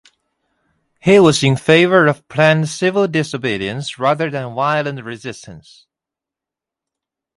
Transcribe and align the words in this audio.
He 0.99 1.19
was 1.19 1.43
in 1.43 1.55
favour 1.55 2.07
of 2.07 2.27
planned 2.27 2.69
civil 2.69 3.07
disobedience 3.07 3.99
rather 3.99 4.31
than 4.31 4.55
violent 4.55 5.03
resistance. 5.03 5.85